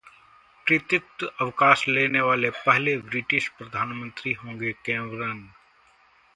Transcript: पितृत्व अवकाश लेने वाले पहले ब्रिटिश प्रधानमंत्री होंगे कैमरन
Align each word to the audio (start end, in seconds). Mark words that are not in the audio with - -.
पितृत्व 0.65 1.25
अवकाश 1.41 1.87
लेने 1.87 2.21
वाले 2.21 2.49
पहले 2.57 2.97
ब्रिटिश 3.03 3.49
प्रधानमंत्री 3.57 4.33
होंगे 4.33 4.71
कैमरन 4.85 5.47